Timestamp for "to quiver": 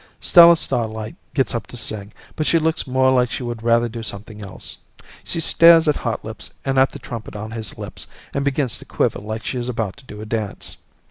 8.79-9.19